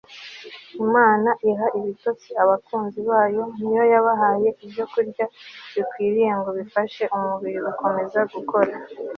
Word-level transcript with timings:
imana 0.85 1.29
iha 1.49 1.67
ibitotsi 1.79 2.29
abakunzi 2.43 2.99
bayo 3.09 3.43
ni 3.61 3.71
yo 3.77 3.83
yabahaye 3.93 4.47
ibyokurya 4.63 5.25
bikwiriye 5.73 6.31
ngo 6.39 6.49
bifashe 6.59 7.03
umubiri 7.15 7.59
gukomeza 7.67 8.19
gukora 8.33 8.71